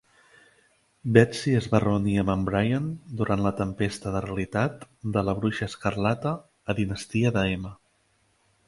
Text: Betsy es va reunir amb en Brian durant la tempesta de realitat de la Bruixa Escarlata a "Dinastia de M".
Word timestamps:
Betsy 1.17 1.51
es 1.57 1.67
va 1.73 1.81
reunir 1.83 2.15
amb 2.21 2.33
en 2.35 2.47
Brian 2.47 2.87
durant 3.21 3.45
la 3.49 3.53
tempesta 3.61 4.15
de 4.17 4.25
realitat 4.29 4.89
de 5.19 5.27
la 5.29 5.37
Bruixa 5.43 5.71
Escarlata 5.75 6.35
a 6.75 6.79
"Dinastia 6.83 7.37
de 7.39 7.49
M". 7.63 7.77